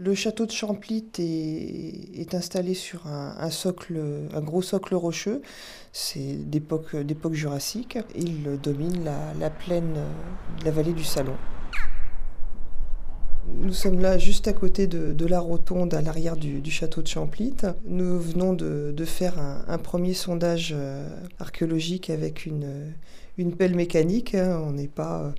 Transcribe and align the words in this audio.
Le 0.00 0.14
château 0.14 0.46
de 0.46 0.52
Champlit 0.52 1.08
est, 1.18 2.32
installé 2.32 2.74
sur 2.74 3.08
un, 3.08 3.50
socle, 3.50 4.00
un 4.32 4.40
gros 4.40 4.62
socle 4.62 4.94
rocheux. 4.94 5.42
C'est 5.92 6.48
d'époque, 6.48 6.94
jurassique. 7.32 7.98
Il 8.14 8.60
domine 8.62 9.02
la, 9.04 9.50
plaine 9.50 9.96
la 10.64 10.70
vallée 10.70 10.92
du 10.92 11.02
Salon. 11.02 11.34
Nous 13.48 13.72
sommes 13.72 14.00
là 14.00 14.18
juste 14.18 14.46
à 14.46 14.52
côté 14.52 14.86
de, 14.86 15.26
la 15.26 15.40
rotonde 15.40 15.92
à 15.94 16.00
l'arrière 16.00 16.36
du, 16.36 16.70
château 16.70 17.02
de 17.02 17.08
Champlit. 17.08 17.56
Nous 17.84 18.20
venons 18.20 18.52
de, 18.52 19.04
faire 19.04 19.34
un, 19.66 19.78
premier 19.78 20.14
sondage 20.14 20.74
euh, 20.76 21.08
archéologique 21.40 22.08
avec 22.08 22.46
une, 22.46 22.94
une 23.36 23.56
pelle 23.56 23.74
mécanique. 23.74 24.36
On 24.38 24.70
n'est 24.70 24.86
pas 24.86 25.34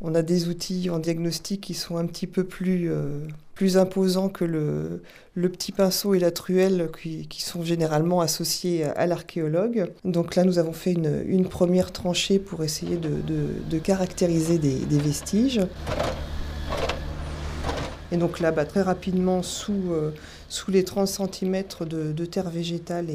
on 0.00 0.14
a 0.14 0.22
des 0.22 0.48
outils 0.48 0.90
en 0.90 0.98
diagnostic 0.98 1.60
qui 1.60 1.74
sont 1.74 1.96
un 1.96 2.06
petit 2.06 2.26
peu 2.26 2.44
plus, 2.44 2.90
euh, 2.90 3.26
plus 3.54 3.76
imposants 3.76 4.28
que 4.28 4.44
le, 4.44 5.02
petit 5.48 5.72
pinceau 5.72 6.14
et 6.14 6.18
la 6.18 6.30
truelle 6.30 6.88
qui, 7.02 7.42
sont 7.42 7.62
généralement 7.62 8.20
associés 8.20 8.84
à 8.84 9.06
l'archéologue. 9.06 9.90
Donc 10.04 10.36
là, 10.36 10.44
nous 10.44 10.58
avons 10.58 10.72
fait 10.72 10.92
une, 10.92 11.46
première 11.46 11.92
tranchée 11.92 12.38
pour 12.38 12.64
essayer 12.64 12.96
de, 12.96 13.78
caractériser 13.78 14.58
des, 14.58 14.98
vestiges. 14.98 15.60
Et 18.12 18.16
donc 18.16 18.40
là, 18.40 18.50
bah, 18.50 18.64
très 18.64 18.82
rapidement, 18.82 19.42
sous, 19.42 19.92
euh, 19.92 20.12
les 20.68 20.84
30 20.84 21.06
cm 21.06 21.62
de, 21.86 22.24
terre 22.24 22.50
végétale 22.50 23.06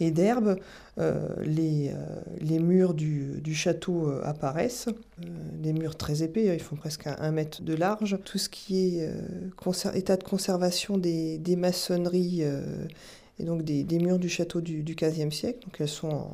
et, 0.00 0.10
d'herbe, 0.10 0.56
euh, 0.98 1.28
les, 1.42 1.90
euh, 1.90 2.20
les, 2.40 2.58
murs 2.58 2.94
du, 2.94 3.54
château 3.54 4.10
apparaissent. 4.22 4.88
des 5.18 5.72
murs 5.72 5.96
très 5.96 6.22
épais, 6.22 6.54
ils 6.54 6.62
font 6.62 6.76
presque 6.76 7.06
un, 7.06 7.30
mètre 7.30 7.62
de 7.62 7.74
large. 7.74 8.18
Tout 8.24 8.38
ce 8.38 8.48
qui 8.48 8.98
est 8.98 9.10
état 9.94 10.16
de 10.16 10.24
conservation 10.24 10.98
des, 10.98 11.56
maçonneries 11.56 12.42
et 13.38 13.44
donc 13.44 13.62
des, 13.62 13.98
murs 13.98 14.18
du 14.18 14.28
château 14.28 14.60
du, 14.60 14.82
du 14.82 14.94
15e 14.94 15.30
siècle, 15.30 15.60
donc 15.64 15.76
elles 15.80 15.88
sont 15.88 16.26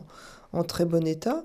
en 0.52 0.64
très 0.64 0.84
bon 0.84 1.06
état. 1.06 1.44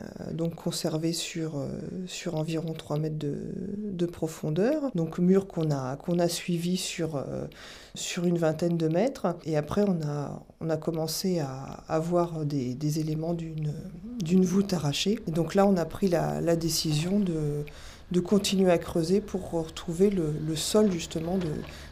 Euh, 0.00 0.32
donc 0.32 0.54
conservé 0.54 1.12
sur, 1.12 1.58
euh, 1.58 1.66
sur 2.06 2.36
environ 2.36 2.72
3 2.72 2.98
mètres 2.98 3.18
de, 3.18 3.36
de 3.76 4.06
profondeur. 4.06 4.90
Donc 4.94 5.18
mur 5.18 5.48
qu'on 5.48 5.70
a, 5.70 5.96
qu'on 5.96 6.20
a 6.20 6.28
suivi 6.28 6.76
sur, 6.76 7.16
euh, 7.16 7.46
sur 7.94 8.24
une 8.24 8.38
vingtaine 8.38 8.76
de 8.76 8.86
mètres. 8.86 9.36
Et 9.44 9.56
après, 9.56 9.82
on 9.86 10.00
a, 10.06 10.44
on 10.60 10.70
a 10.70 10.76
commencé 10.76 11.40
à 11.40 11.82
avoir 11.88 12.44
des, 12.44 13.00
éléments 13.00 13.34
d'une, 13.34 14.44
voûte 14.44 14.72
arrachée. 14.72 15.18
Et 15.26 15.32
donc 15.32 15.54
là, 15.54 15.66
on 15.66 15.76
a 15.76 15.84
pris 15.84 16.08
la, 16.08 16.40
la 16.40 16.54
décision 16.54 17.18
de, 17.18 17.64
de 18.12 18.20
continuer 18.20 18.70
à 18.70 18.78
creuser 18.78 19.20
pour 19.20 19.50
retrouver 19.50 20.10
le, 20.10 20.32
le 20.46 20.56
sol 20.56 20.92
justement 20.92 21.38
de, 21.38 21.48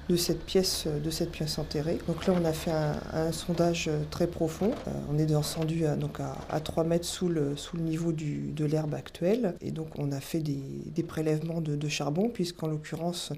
de 0.09 0.17
cette 0.17 0.45
pièce, 0.45 0.87
de 0.87 1.11
cette 1.11 1.33
pièce 1.33 1.59
enterrée. 1.59 1.99
Donc 2.07 2.27
là, 2.27 2.35
on 2.41 2.45
a 2.45 2.53
fait 2.53 2.71
un, 2.71 3.33
sondage 3.33 3.91
très 4.11 4.27
profond. 4.27 4.71
Euh, 4.87 4.91
on 5.11 5.19
est 5.19 5.27
descendu 5.27 5.85
à, 5.85 5.97
donc 5.97 6.19
à, 6.21 6.61
3 6.61 6.85
mètres 6.85 7.05
sous 7.05 7.29
le, 7.29 7.57
sous 7.57 7.77
le 7.77 7.83
niveau 7.83 8.12
du, 8.12 8.53
de 8.53 8.65
l'herbe 8.65 8.95
actuelle. 8.95 9.55
Et 9.61 9.73
donc, 9.73 9.99
on 9.99 10.12
a 10.12 10.21
fait 10.21 10.41
des, 10.41 10.62
des 10.87 11.03
prélèvements 11.03 11.61
de, 11.61 11.89
charbon, 11.89 12.29
puisqu'en 12.29 12.69
l'occurrence, 12.69 13.33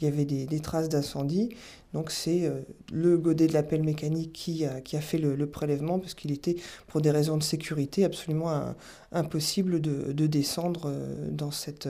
il 0.00 0.04
y 0.04 0.08
avait 0.08 0.24
des, 0.24 0.46
des 0.46 0.60
traces 0.60 0.88
d'incendie. 0.88 1.50
Donc, 1.92 2.10
c'est 2.10 2.46
euh, 2.46 2.60
le 2.92 3.18
godet 3.18 3.46
de 3.46 3.52
la 3.52 3.62
pelle 3.62 3.82
mécanique 3.82 4.32
qui 4.32 4.64
a, 4.64 4.80
qui 4.80 4.96
a 4.96 5.00
fait 5.00 5.18
le, 5.18 5.46
prélèvement, 5.46 5.98
parce 5.98 6.14
qu'il 6.14 6.32
était, 6.32 6.56
pour 6.86 7.02
des 7.02 7.10
raisons 7.10 7.36
de 7.36 7.42
sécurité, 7.42 8.04
absolument 8.04 8.74
impossible 9.12 9.80
de, 9.80 10.12
de, 10.12 10.26
descendre 10.26 10.86
euh, 10.86 11.28
dans 11.30 11.50
cette 11.50 11.88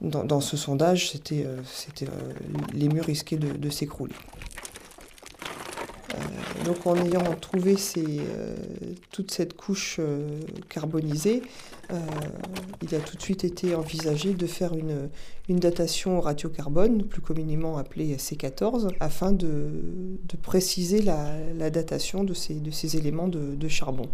dans, 0.00 0.40
ce 0.40 0.56
sondage, 0.56 1.10
c'était, 1.10 1.44
euh, 1.44 1.60
euh, 2.02 2.06
les 2.72 2.88
murs 2.88 3.04
risquaient 3.04 3.36
de, 3.36 3.70
s'écrouler. 3.70 4.14
Euh, 6.14 6.64
donc 6.64 6.86
en 6.86 6.96
ayant 6.96 7.34
trouvé 7.40 7.76
toute 9.12 9.30
cette 9.30 9.56
couche 9.56 10.00
carbonisée, 10.68 11.42
il 12.82 12.94
a 12.94 13.00
tout 13.00 13.16
de 13.16 13.22
suite 13.22 13.44
été 13.44 13.74
envisagé 13.74 14.32
de 14.32 14.46
faire 14.46 14.74
une, 14.74 15.08
une 15.48 15.58
datation 15.58 16.18
au 16.18 16.20
radiocarbone, 16.20 17.04
plus 17.04 17.20
communément 17.20 17.78
appelée 17.78 18.16
C14, 18.16 18.90
afin 19.00 19.32
de, 19.32 19.70
préciser 20.42 21.02
la, 21.02 21.70
datation 21.70 22.24
de 22.24 22.32
ces, 22.32 22.96
éléments 22.96 23.28
de 23.28 23.68
charbon. 23.68 24.08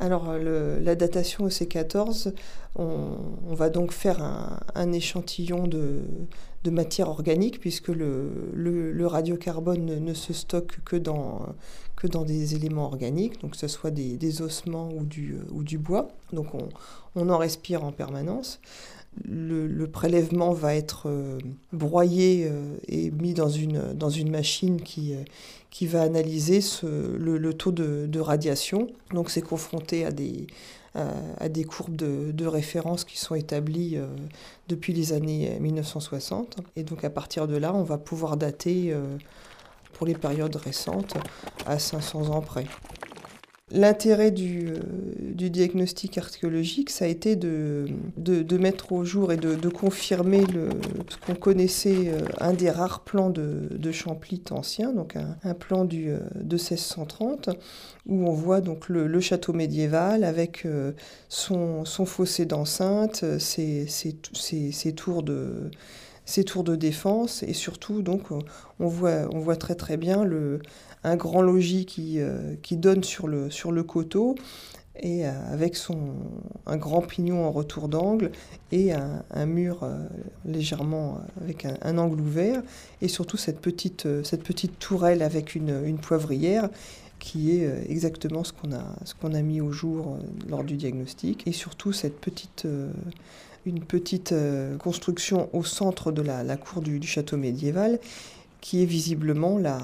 Alors 0.00 0.32
la 0.32 0.94
datation 0.94 1.44
au 1.44 1.50
C14, 1.50 2.32
on, 2.74 3.54
va 3.54 3.68
donc 3.68 3.92
faire 3.92 4.22
un, 4.74 4.92
échantillon 4.92 5.66
de, 5.66 6.00
matière 6.70 7.10
organique 7.10 7.60
puisque 7.60 7.88
le, 7.88 9.06
radiocarbone 9.06 10.02
ne, 10.02 10.14
se 10.14 10.32
stocke 10.32 10.78
que 10.86 10.96
dans, 10.96 11.44
des 12.24 12.54
éléments 12.54 12.86
organiques, 12.86 13.42
donc 13.42 13.50
que 13.50 13.56
ce 13.58 13.68
soit 13.68 13.90
des, 13.90 14.40
ossements 14.40 14.88
ou 14.90 15.04
du, 15.04 15.36
ou 15.52 15.62
du 15.62 15.76
bois. 15.76 16.08
Donc 16.32 16.54
on, 16.54 17.28
en 17.28 17.36
respire 17.36 17.84
en 17.84 17.92
permanence. 17.92 18.58
Le, 19.24 19.86
prélèvement 19.86 20.52
va 20.52 20.74
être 20.74 21.08
euh, 21.08 21.38
broyé 21.72 22.46
euh, 22.48 22.76
et 22.86 23.10
mis 23.10 23.34
dans 23.34 23.48
une, 23.48 23.92
dans 23.92 24.08
une 24.08 24.30
machine 24.30 24.80
qui, 24.80 25.14
euh, 25.14 25.24
qui 25.70 25.86
va 25.86 26.02
analyser 26.02 26.60
le, 26.82 27.52
taux 27.52 27.72
de, 27.72 28.20
radiation. 28.20 28.86
Donc 29.12 29.30
c'est 29.30 29.42
confronté 29.42 30.04
à 30.04 30.12
des, 30.12 30.46
à 30.94 31.48
des 31.48 31.64
courbes 31.64 31.96
de, 31.96 32.46
référence 32.46 33.04
qui 33.04 33.18
sont 33.18 33.34
établies 33.34 33.98
depuis 34.68 34.92
les 34.92 35.12
années 35.12 35.58
1960. 35.60 36.58
Et 36.76 36.82
donc 36.82 37.04
à 37.04 37.10
partir 37.10 37.46
de 37.46 37.56
là, 37.56 37.74
on 37.74 37.82
va 37.84 37.98
pouvoir 37.98 38.36
dater 38.36 38.94
pour 39.92 40.06
les 40.06 40.14
périodes 40.14 40.56
récentes 40.56 41.14
à 41.66 41.78
500 41.78 42.30
ans 42.30 42.40
près. 42.40 42.66
L'intérêt 43.72 44.32
du, 44.32 44.66
euh, 44.66 44.80
du, 45.20 45.48
diagnostic 45.48 46.18
archéologique, 46.18 46.90
ça 46.90 47.04
a 47.04 47.08
été 47.08 47.36
de, 47.36 47.86
mettre 48.58 48.90
au 48.90 49.04
jour 49.04 49.32
et 49.32 49.36
de, 49.36 49.68
confirmer 49.68 50.42
ce 51.08 51.16
qu'on 51.24 51.36
connaissait, 51.36 52.08
euh, 52.08 52.22
un 52.40 52.52
des 52.52 52.68
rares 52.68 53.04
plans 53.04 53.30
de, 53.30 53.92
Champlit 53.92 54.42
ancien, 54.50 54.92
donc 54.92 55.16
un, 55.16 55.54
plan 55.54 55.84
du, 55.84 56.10
euh, 56.10 56.18
de 56.34 56.56
1630, 56.56 57.50
où 58.06 58.26
on 58.26 58.32
voit 58.32 58.60
donc 58.60 58.88
le, 58.88 59.20
château 59.20 59.52
médiéval 59.52 60.24
avec 60.24 60.66
son, 61.28 61.84
fossé 61.84 62.46
d'enceinte, 62.46 63.24
ses 63.38 64.94
tours 64.96 65.22
de 65.22 66.76
défense 66.76 67.44
et 67.44 67.52
surtout 67.52 68.02
donc 68.02 68.30
on 68.80 68.86
voit, 68.88 69.28
on 69.32 69.38
voit 69.38 69.56
très 69.56 69.74
très 69.74 69.96
bien 69.96 70.24
le, 70.24 70.60
un 71.04 71.16
grand 71.16 71.42
logis 71.42 71.86
qui, 71.86 72.20
euh, 72.20 72.54
donne 72.72 73.02
sur 73.02 73.26
le, 73.26 73.82
coteau 73.82 74.34
et 75.02 75.26
euh, 75.26 75.30
avec 75.52 75.76
un 76.66 76.76
grand 76.76 77.00
pignon 77.00 77.44
en 77.46 77.50
retour 77.50 77.88
d'angle 77.88 78.32
et 78.70 78.92
un, 78.92 79.46
mur 79.46 79.82
euh, 79.82 80.06
légèrement 80.44 81.20
avec 81.40 81.64
un, 81.64 81.98
angle 81.98 82.20
ouvert 82.20 82.62
et 83.00 83.08
surtout 83.08 83.36
cette 83.36 83.60
petite, 83.60 84.06
tourelle 84.78 85.22
avec 85.22 85.54
une, 85.54 85.98
poivrière 85.98 86.68
qui 87.18 87.52
est 87.52 87.90
exactement 87.90 88.44
ce 88.44 88.52
qu'on 88.52 89.34
a, 89.34 89.42
mis 89.42 89.60
au 89.60 89.72
jour 89.72 90.18
lors 90.48 90.64
du 90.64 90.76
diagnostic 90.76 91.46
et 91.46 91.52
surtout 91.52 91.92
cette 91.92 92.18
petite 92.18 92.66
une 93.66 93.80
petite 93.80 94.34
construction 94.78 95.50
au 95.52 95.64
centre 95.64 96.12
de 96.12 96.22
la, 96.22 96.56
cour 96.56 96.80
du, 96.80 97.02
château 97.02 97.36
médiéval 97.36 97.98
qui 98.60 98.82
est 98.82 98.86
visiblement, 98.86 99.58
la, 99.58 99.78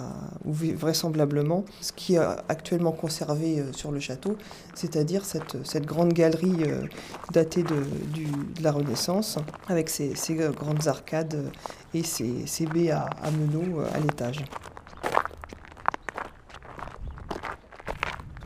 ou 0.44 0.52
vraisemblablement, 0.52 1.64
ce 1.80 1.92
qui 1.92 2.14
est 2.14 2.20
actuellement 2.48 2.92
conservé 2.92 3.60
euh, 3.60 3.72
sur 3.72 3.90
le 3.90 4.00
château, 4.00 4.36
c'est-à-dire 4.74 5.24
cette, 5.24 5.86
grande 5.86 6.12
galerie 6.12 6.64
euh, 6.64 6.82
datée 7.32 7.62
de, 7.62 7.82
la 8.62 8.72
Renaissance, 8.72 9.38
avec 9.68 9.88
ses, 9.88 10.14
ses 10.14 10.34
grandes 10.34 10.88
arcades 10.88 11.50
et 11.94 12.02
ses, 12.02 12.66
baies 12.66 12.90
à, 12.90 13.08
à 13.22 13.30
meneaux 13.30 13.80
euh, 13.80 13.88
à 13.94 14.00
l'étage. 14.00 14.44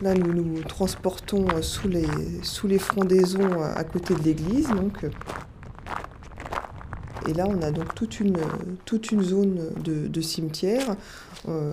Là, 0.01 0.15
nous 0.15 0.33
nous 0.33 0.63
transportons 0.63 1.47
sous 1.61 1.89
les, 1.89 2.07
sous 2.43 2.67
les 2.67 2.79
frondaisons 2.79 3.63
à 3.63 3.85
côté 3.85 4.15
de 4.15 4.23
l'église, 4.23 4.69
donc 4.69 5.05
et 7.29 7.35
là, 7.35 7.47
on 7.49 7.61
a 7.63 7.71
donc 7.71 7.95
toute 7.95 8.21
une, 8.21 8.39
toute 8.85 9.11
une 9.11 9.23
zone 9.23 9.71
de, 9.83 10.21
cimetière. 10.21 10.97
Euh, 11.49 11.73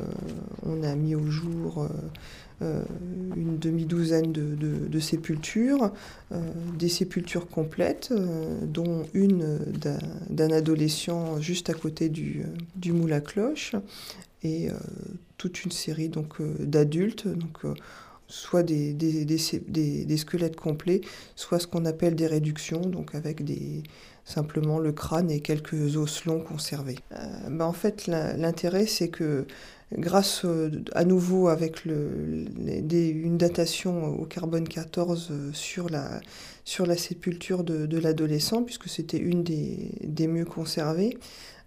on 0.63 0.83
a 0.83 0.95
mis 0.95 1.15
au 1.15 1.29
jour 1.29 1.83
euh, 1.83 1.87
euh 2.61 2.83
une 3.35 3.57
demi-douzaine 3.59 4.31
de, 4.31 4.99
sépultures, 4.99 5.91
des 6.77 6.89
sépultures 6.89 7.47
complètes, 7.47 8.11
dont 8.63 9.03
une 9.13 9.59
d'un 10.29 10.51
adolescent 10.51 11.39
juste 11.39 11.69
à 11.69 11.73
côté 11.73 12.09
du, 12.09 12.43
moule 12.87 13.13
à 13.13 13.21
cloche, 13.21 13.75
et 14.43 14.69
toute 15.37 15.65
une 15.65 15.71
série 15.71 16.09
d'adultes. 16.59 17.27
Soit 18.27 18.63
des, 18.63 20.17
squelettes 20.17 20.55
complets, 20.55 21.01
soit 21.35 21.59
ce 21.59 21.67
qu'on 21.67 21.85
appelle 21.85 22.15
des 22.15 22.27
réductions, 22.27 22.81
donc 22.81 23.15
avec 23.15 23.43
des, 23.43 23.83
simplement 24.25 24.79
le 24.79 24.91
crâne 24.91 25.31
et 25.31 25.39
quelques 25.39 25.95
os 25.95 26.25
longs 26.25 26.41
conservés. 26.41 26.97
Ben, 27.49 27.65
en 27.65 27.73
fait, 27.73 28.07
l'intérêt, 28.07 28.85
c'est 28.85 29.07
que 29.07 29.45
grâce 29.93 30.45
à 30.93 31.05
nouveau 31.05 31.47
avec 31.47 31.85
une 31.85 33.37
datation 33.37 34.07
au 34.19 34.25
carbone 34.25 34.67
14 34.67 35.31
sur 35.53 35.89
la, 35.89 36.19
sur 36.65 36.85
la 36.85 36.97
sépulture 36.97 37.63
de, 37.63 37.97
l'adolescent, 37.97 38.63
puisque 38.63 38.89
c'était 38.89 39.17
une 39.17 39.43
des, 39.43 40.27
mieux 40.27 40.43
conservées, 40.43 41.17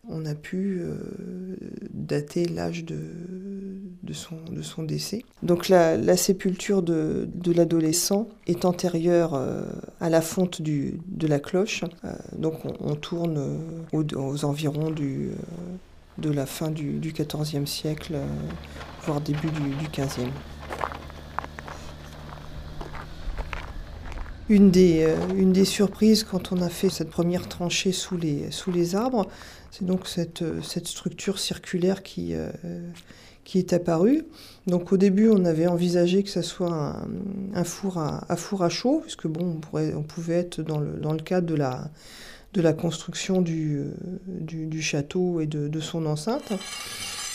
on 0.09 0.25
a 0.27 0.35
pu 0.35 0.81
euh, 0.81 0.97
dater 1.93 2.47
l'âge 2.47 2.85
de, 2.85 2.99
son, 4.13 4.83
décès. 4.83 5.23
Donc 5.43 5.69
la, 5.69 6.17
sépulture 6.17 6.83
de, 6.83 7.29
l'adolescent 7.55 8.29
est 8.47 8.65
antérieure 8.65 9.35
euh, 9.35 9.63
à 10.01 10.11
la 10.11 10.21
fonte 10.21 10.63
de 10.63 11.27
la 11.27 11.39
cloche. 11.39 11.85
Euh, 12.05 12.13
donc 12.37 12.61
on, 12.81 12.95
tourne 12.97 13.61
aux, 13.93 14.45
environs 14.45 14.91
de 14.91 16.31
la 16.31 16.47
fin 16.47 16.71
du, 16.71 17.01
XIVe 17.01 17.67
siècle, 17.67 18.17
voire 19.03 19.21
début 19.21 19.51
du, 19.51 19.61
du 19.61 19.89
XVe. 19.93 20.31
Une 24.51 24.71
des, 24.71 25.07
une 25.37 25.53
des 25.53 25.65
surprises 25.65 26.25
quand 26.25 26.51
on 26.51 26.61
a 26.61 26.69
fait 26.69 26.91
cette 26.91 27.09
première 27.09 27.49
tranchée 27.49 27.93
sous 27.93 28.17
les, 28.19 28.95
arbres, 28.97 29.29
c'est 29.71 29.87
donc 29.87 30.09
cette, 30.09 30.43
cette, 30.63 30.89
structure 30.89 31.39
circulaire 31.39 32.03
qui, 32.03 32.35
euh, 32.35 32.51
qui 33.45 33.59
est 33.59 33.73
apparue. 33.73 34.25
Donc 34.67 34.93
au 34.93 34.97
début, 34.97 35.29
on 35.29 35.45
avait 35.45 35.67
envisagé 35.67 36.23
que 36.23 36.31
ça 36.31 36.43
soit 36.43 36.97
un, 37.55 37.65
four, 37.65 37.99
à, 37.99 38.37
four 38.37 38.63
à 38.63 38.69
chaud, 38.69 39.01
puisque 39.03 39.27
bon, 39.27 39.57
on, 39.57 39.61
pourrait, 39.61 39.93
on 39.95 40.03
pouvait 40.03 40.35
être 40.35 40.63
dans 40.63 40.79
le, 40.79 41.23
cadre 41.23 41.47
de 41.49 42.61
la, 42.63 42.73
construction 42.73 43.43
du, 43.43 43.81
euh, 43.81 44.81
château 44.81 45.41
et 45.41 45.47
de, 45.47 45.81
son 45.81 46.07
enceinte. 46.07 46.53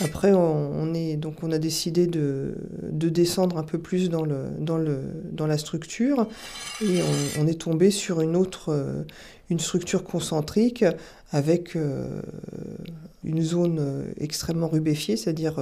Après, 0.01 0.33
on, 0.33 0.93
est, 0.93 1.15
donc 1.15 1.35
on 1.41 1.51
a 1.51 1.57
décidé 1.57 2.05
de, 2.05 2.55
de, 2.91 3.07
descendre 3.07 3.57
un 3.57 3.63
peu 3.63 3.77
plus 3.77 4.09
dans, 4.09 4.23
le, 4.23 4.47
dans, 4.59 4.77
le, 4.77 4.99
dans 5.31 5.47
la 5.47 5.57
structure 5.57 6.27
et 6.81 7.01
on, 7.39 7.47
est 7.47 7.61
tombé 7.61 7.91
sur 7.91 8.19
une 8.19 8.35
autre, 8.35 8.73
euh, 8.73 9.03
une 9.49 9.59
structure 9.59 10.03
concentrique 10.03 10.83
avec 11.31 11.77
euh, 11.77 12.21
une 13.23 13.41
zone 13.41 13.77
euh, 13.79 14.03
extrêmement 14.19 14.67
rubéfiée, 14.67 15.15
c'est-à-dire 15.15 15.55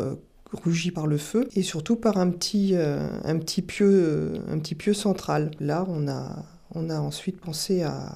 rougie 0.51 0.91
par 0.91 1.06
le 1.06 1.18
feu, 1.18 1.47
et 1.56 1.62
surtout 1.62 1.95
par 1.95 2.18
un 2.18 2.30
petit, 2.30 2.75
un 2.75 3.38
petit, 3.39 3.62
pieu, 3.62 4.33
un 4.50 4.59
petit 4.59 4.75
pieu 4.75 4.94
central. 4.94 5.51
Là, 5.59 5.85
on 5.89 6.07
a, 6.07 6.44
on 6.75 6.89
a 6.89 7.00
ensuite 7.00 7.39
pensé 7.39 7.81
à, 7.81 8.13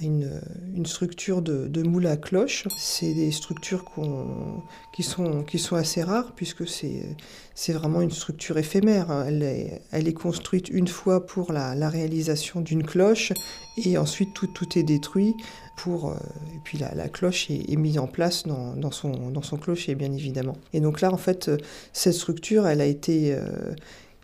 une, 0.00 0.84
structure 0.84 1.42
de, 1.42 1.66
de, 1.68 1.82
moule 1.82 2.06
à 2.06 2.16
cloche. 2.16 2.66
C'est 2.78 3.14
des 3.14 3.30
structures 3.30 3.84
qui, 4.92 5.02
sont, 5.02 5.44
assez 5.72 6.02
rares 6.02 6.32
puisque 6.34 6.68
c'est 6.68 7.72
vraiment 7.72 8.00
une 8.00 8.10
structure 8.10 8.58
éphémère. 8.58 9.10
Elle 9.26 9.42
est, 10.08 10.12
construite 10.12 10.68
une 10.68 10.88
fois 10.88 11.26
pour 11.26 11.52
la, 11.52 11.88
réalisation 11.88 12.60
d'une 12.60 12.84
cloche 12.84 13.32
et 13.76 13.98
ensuite 13.98 14.34
tout, 14.34 14.78
est 14.78 14.82
détruit. 14.82 15.34
Pour, 15.76 16.08
euh, 16.08 16.14
et 16.54 16.58
puis 16.64 16.78
la, 16.78 17.08
cloche 17.08 17.50
est, 17.50 17.76
mise 17.76 17.98
en 17.98 18.06
place 18.06 18.44
dans, 18.46 18.90
son, 18.90 19.56
clocher, 19.60 19.94
bien 19.94 20.12
évidemment. 20.12 20.56
Et 20.72 20.80
donc 20.80 21.02
là, 21.02 21.12
en 21.12 21.18
fait, 21.18 21.48
euh, 21.48 21.58
cette 21.92 22.14
structure, 22.14 22.66
elle 22.66 22.80
a 22.80 22.86
été 22.86 23.34
euh, 23.34 23.74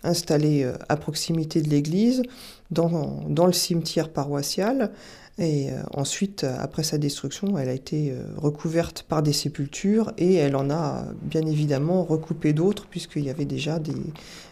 installée 0.03 0.71
à 0.89 0.97
proximité 0.97 1.61
de 1.61 1.69
l'église, 1.69 2.23
dans 2.71 3.47
le 3.47 3.53
cimetière 3.53 4.09
paroissial. 4.09 4.93
Et 5.39 5.71
euh, 5.71 5.83
ensuite, 5.95 6.45
après 6.45 6.83
sa 6.83 6.99
destruction, 6.99 7.57
elle 7.57 7.71
a 7.71 7.73
été 7.73 8.11
euh, 8.11 8.23
recouverte 8.37 9.05
par 9.09 9.23
des 9.23 9.33
sépultures 9.33 10.13
et 10.19 10.35
elle 10.35 10.57
en 10.57 10.69
a 10.69 11.07
bien 11.23 11.47
évidemment 11.47 12.05
recoupé 12.05 12.53
d'autres 12.53 12.87
puisqu'il 12.87 13.25
y 13.25 13.31
avait 13.31 13.47
déjà 13.47 13.79
des, 13.79 13.95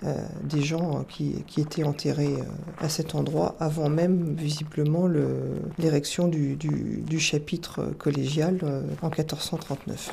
euh, 0.04 0.14
des 0.44 0.62
gens 0.62 1.04
qui, 1.04 1.44
qui, 1.46 1.60
étaient 1.60 1.84
enterrés 1.84 2.34
à 2.78 2.88
cet 2.88 3.14
endroit 3.14 3.56
avant 3.60 3.90
même 3.90 4.34
visiblement 4.34 5.06
l'érection 5.78 6.28
du, 6.28 6.56
du, 6.56 7.02
du, 7.06 7.20
chapitre 7.20 7.92
collégial 7.98 8.58
en 9.02 9.08
1439. 9.08 10.12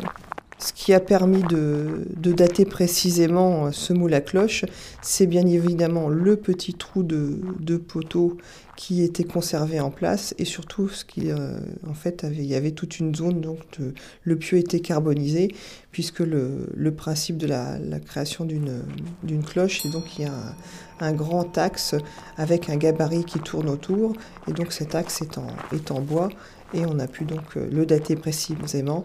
Ce 0.59 0.73
qui 0.73 0.91
a 0.93 0.99
permis 0.99 1.43
de, 1.43 2.07
de, 2.15 2.31
dater 2.31 2.65
précisément 2.65 3.71
ce 3.71 3.93
moule 3.93 4.15
à 4.15 4.21
cloche, 4.21 4.65
c'est 5.03 5.27
bien 5.27 5.45
évidemment 5.45 6.09
le 6.09 6.35
petit 6.35 6.73
trou 6.73 7.03
de, 7.03 7.39
de 7.59 7.77
poteau 7.77 8.37
qui 8.77 9.03
était 9.03 9.23
conservé 9.23 9.79
en 9.79 9.89
place 9.89 10.33
et 10.37 10.45
surtout 10.45 10.87
ce 10.87 11.03
qui 11.03 11.31
euh, 11.31 11.59
en 11.87 11.93
fait 11.93 12.23
avait, 12.23 12.37
il 12.37 12.45
y 12.45 12.55
avait 12.55 12.71
toute 12.71 12.99
une 12.99 13.13
zone 13.13 13.41
donc 13.41 13.59
de, 13.79 13.93
le 14.23 14.35
pieu 14.37 14.59
était 14.59 14.79
carbonisé 14.79 15.49
puisque 15.91 16.19
le, 16.19 16.69
le 16.73 16.93
principe 16.93 17.37
de 17.37 17.47
la, 17.47 17.79
la 17.79 17.99
création 17.99 18.45
d'une 18.45 19.43
cloche 19.43 19.81
c'est 19.81 19.89
donc 19.89 20.17
il 20.17 20.25
y 20.25 20.25
a 20.25 20.31
un, 20.31 21.07
un, 21.07 21.11
grand 21.11 21.57
axe 21.57 21.95
avec 22.37 22.69
un 22.69 22.77
gabarit 22.77 23.25
qui 23.25 23.39
tourne 23.39 23.67
autour 23.67 24.13
et 24.47 24.53
donc 24.53 24.71
cet 24.71 24.93
axe 24.93 25.23
est 25.23 25.39
en, 25.39 25.47
est 25.73 25.89
en 25.89 25.99
bois 25.99 26.29
et 26.75 26.85
on 26.85 26.99
a 26.99 27.07
pu 27.07 27.25
donc 27.25 27.55
le 27.55 27.85
dater 27.85 28.15
précisément 28.15 29.03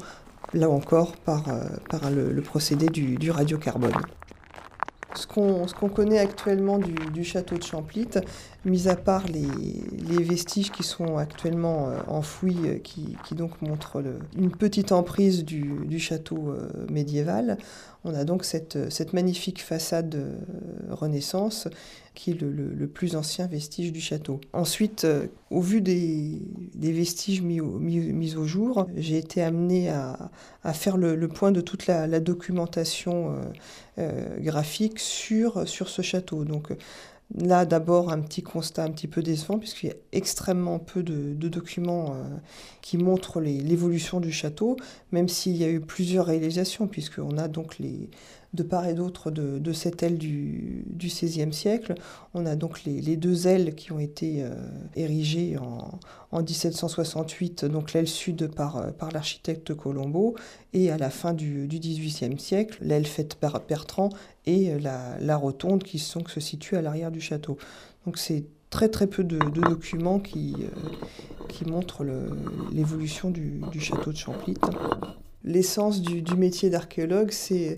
là 0.55 0.69
encore 0.69 1.17
par, 1.17 1.49
euh, 1.49 2.11
le, 2.11 2.43
procédé 2.43 2.87
du, 2.89 3.31
radiocarbone. 3.31 3.93
Ce 5.15 5.27
qu'on 5.27 5.67
qu 5.67 5.95
connaît 5.95 6.19
actuellement 6.19 6.79
du, 6.79 6.95
du, 7.13 7.25
château 7.25 7.57
de 7.57 7.63
Champlitte, 7.63 8.19
mis 8.65 8.89
à 8.89 8.97
part 8.97 9.25
les, 9.27 9.47
les 10.09 10.23
vestiges 10.23 10.71
qui 10.71 10.83
sont 10.83 11.17
actuellement 11.17 11.89
euh, 11.89 11.99
enfouis, 12.09 12.57
euh, 12.65 12.79
qui, 12.79 13.17
donc 13.33 13.63
montrent 13.63 14.03
une 14.37 14.51
petite 14.51 14.93
emprise 14.93 15.45
du, 15.45 15.99
château 15.99 16.51
euh, 16.51 16.69
médiéval, 16.91 17.59
on 18.05 18.15
a 18.15 18.25
donc 18.25 18.45
cette, 18.45 19.13
magnifique 19.13 19.63
façade 19.63 20.37
Renaissance 20.91 21.69
qui 22.15 22.33
est 22.33 22.41
le, 22.41 22.87
plus 22.89 23.15
ancien 23.15 23.47
vestige 23.47 23.93
du 23.93 24.01
château. 24.01 24.41
Ensuite, 24.53 25.07
au 25.51 25.61
vu 25.61 25.81
des, 25.81 26.43
vestiges 26.75 27.43
mis 27.43 27.61
au, 27.61 28.45
jour, 28.45 28.89
j'ai 28.97 29.19
été 29.19 29.41
amené 29.41 29.89
à, 29.89 30.73
faire 30.73 30.97
le, 30.97 31.29
point 31.29 31.53
de 31.53 31.61
toute 31.61 31.87
la, 31.87 32.19
documentation 32.19 33.37
graphique 34.41 34.99
sur, 34.99 35.69
ce 35.69 36.03
château. 36.03 36.45
Là, 37.39 37.65
d'abord, 37.65 38.11
un 38.11 38.21
petit 38.21 38.43
constat 38.43 38.85
un 38.85 38.91
petit 38.91 39.09
peu 39.09 39.23
décevant, 39.23 39.59
puisqu'il 39.59 39.87
y 39.87 39.93
a 39.93 39.97
extrêmement 40.13 40.79
peu 40.79 41.03
de, 41.03 41.49
documents 41.49 42.13
euh, 42.15 42.25
qui 42.83 42.99
montrent 42.99 43.41
l'évolution 43.41 44.21
du 44.21 44.31
château, 44.31 44.77
même 45.13 45.29
s'il 45.29 45.57
y 45.57 45.65
a 45.65 45.71
eu 45.71 45.81
plusieurs 45.81 46.27
réalisations, 46.27 46.87
puisqu'on 46.89 47.39
a 47.39 47.49
donc 47.49 47.79
les, 47.79 48.11
de 48.55 48.63
part 48.63 48.87
et 48.87 48.93
d'autre 48.93 49.31
de, 49.31 49.73
cette 49.73 50.03
aile 50.03 50.19
du, 50.19 50.85
XVIe 50.99 51.53
siècle. 51.53 51.95
On 52.35 52.45
a 52.45 52.55
donc 52.55 52.85
les, 52.85 53.17
deux 53.17 53.47
ailes 53.47 53.75
qui 53.75 53.93
ont 53.93 53.99
été 53.99 54.43
euh, 54.43 54.55
érigées 54.95 55.57
en, 55.57 55.99
en 56.33 56.43
1768, 56.43 57.65
donc 57.65 57.95
l'aile 57.95 58.09
sud 58.09 58.49
par, 58.55 58.77
euh, 58.77 58.91
par 58.91 59.11
l'architecte 59.11 59.75
Colombo, 59.75 60.35
et 60.75 60.91
à 60.91 60.99
la 60.99 61.09
fin 61.09 61.33
du, 61.33 61.67
du 61.67 61.79
XVIIIe 61.79 62.39
siècle, 62.39 62.79
l'aile 62.83 63.07
faite 63.07 63.37
par 63.37 63.61
Bertrand 63.67 64.11
et 64.47 64.79
la, 64.79 65.19
la 65.21 65.37
rotonde 65.37 65.83
qui 65.83 65.99
se 65.99 66.41
situe 66.41 66.77
à 66.77 66.83
l'arrière 66.83 67.11
du 67.11 67.21
château. 67.21 67.57
Donc 68.07 68.19
c'est 68.19 68.45
très 68.73 68.89
très 68.89 69.07
peu 69.07 69.23
de, 69.23 69.39
documents 69.39 70.19
qui, 70.19 70.57
euh, 70.59 71.47
qui 71.49 71.65
montrent 71.65 72.05
l'évolution 72.73 73.31
du, 73.31 73.61
château 73.79 74.11
de 74.11 74.17
Champlitte 74.17 74.65
l'essence 75.45 76.01
du, 76.01 76.37
métier 76.37 76.71
d'archéologue, 76.71 77.33
c'est 77.33 77.77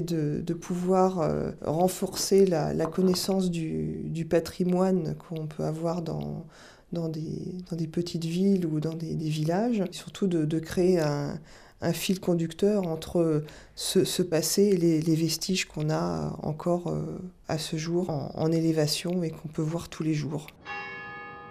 de, 0.00 0.40
de, 0.40 0.54
pouvoir 0.54 1.20
euh, 1.20 1.52
renforcer 1.64 2.44
la, 2.44 2.86
connaissance 2.86 3.50
du, 3.50 4.26
patrimoine 4.28 5.14
qu'on 5.14 5.46
peut 5.46 5.62
avoir 5.62 6.02
dans, 6.02 6.44
dans, 6.92 7.08
des, 7.08 7.54
dans 7.70 7.76
des 7.76 7.86
petites 7.86 8.24
villes 8.24 8.66
ou 8.66 8.80
dans 8.80 8.94
des, 8.94 9.14
villages, 9.14 9.84
surtout 9.92 10.26
de 10.26 10.58
créer 10.58 10.98
un, 10.98 11.38
un, 11.80 11.92
fil 11.92 12.20
conducteur 12.20 12.86
entre 12.86 13.42
ce, 13.74 14.22
passé 14.22 14.62
et 14.62 14.76
les, 14.76 15.14
vestiges 15.14 15.66
qu'on 15.66 15.90
a 15.90 16.36
encore 16.42 16.88
euh, 16.88 17.18
à 17.48 17.58
ce 17.58 17.76
jour 17.76 18.10
en, 18.10 18.52
élévation 18.52 19.22
et 19.22 19.30
qu'on 19.30 19.48
peut 19.48 19.62
voir 19.62 19.88
tous 19.88 20.02
les 20.02 20.14
jours. 20.14 20.46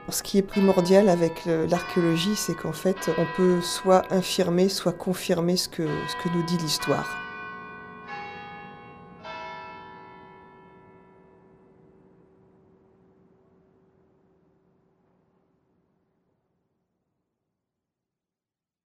Ce 0.10 0.24
qui 0.24 0.38
est 0.38 0.44
primordial 0.44 1.10
avec 1.10 1.46
l'archéologie, 1.46 2.36
c'est 2.38 2.56
qu'en 2.56 2.72
fait, 2.72 3.10
on 3.18 3.26
peut 3.36 3.60
soit 3.62 4.04
infirmer, 4.14 4.70
soit 4.70 4.94
confirmer 4.94 5.58
ce 5.58 5.68
que 5.68 5.84
nous 6.34 6.44
dit 6.44 6.58
l'histoire. 6.60 7.27